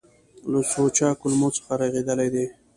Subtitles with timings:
[0.51, 2.45] له سوچه کلمو څخه رغېدلي دي.